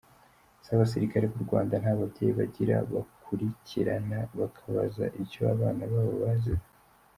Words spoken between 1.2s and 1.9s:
b’u Rwanda